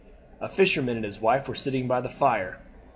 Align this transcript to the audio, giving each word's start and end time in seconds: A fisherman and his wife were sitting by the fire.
A 0.39 0.49
fisherman 0.49 0.95
and 0.95 1.05
his 1.05 1.21
wife 1.21 1.47
were 1.47 1.53
sitting 1.53 1.87
by 1.87 2.01
the 2.01 2.09
fire. 2.09 2.57